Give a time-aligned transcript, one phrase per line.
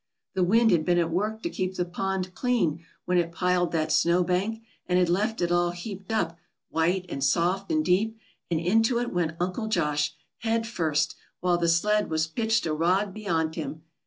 [0.33, 3.91] The wind had been at work to keep the pond clean when it piled that
[3.91, 6.39] snow bank, and had left it all heaped up,
[6.69, 8.17] white and soft and deep,
[8.49, 13.13] and into it went Uncle Josh, head first, while the sled was pitched a rod
[13.13, 13.83] beyond him.